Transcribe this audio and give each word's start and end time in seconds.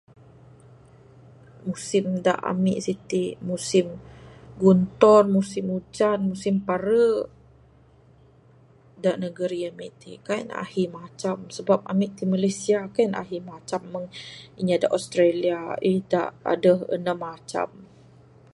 Musim 1.67 2.05
da 2.25 2.33
ami 2.51 2.73
siti 2.85 3.23
musim 3.49 3.87
guntur, 4.61 5.23
musim 5.37 5.65
ujan, 5.79 6.19
musim 6.31 6.55
pare. 6.67 7.07
Da 9.03 9.11
negeri 9.23 9.59
ami 9.71 9.87
ti 9.99 10.11
kaii 10.27 10.43
ne 10.47 10.53
ahi 10.63 10.83
macam 10.97 11.37
sabab 11.55 11.81
ami 11.91 12.05
ti 12.15 12.23
Malaysia 12.33 12.77
kaii 12.95 13.09
ne 13.09 13.17
ahi 13.23 13.37
macam 13.51 13.81
meng 13.93 14.07
inya 14.59 14.75
da 14.81 14.87
Australia 14.97 15.57
aih 15.85 15.99
da 16.11 16.21
adeh 16.53 16.79
unum 16.95 17.19
macam. 17.27 17.69